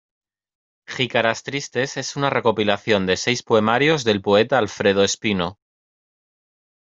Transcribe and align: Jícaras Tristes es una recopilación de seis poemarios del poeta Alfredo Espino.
Jícaras 0.91 1.43
Tristes 1.49 1.95
es 1.95 2.15
una 2.19 2.31
recopilación 2.31 3.05
de 3.05 3.15
seis 3.25 3.43
poemarios 3.49 4.03
del 4.03 4.19
poeta 4.23 4.57
Alfredo 4.57 5.03
Espino. 5.03 5.59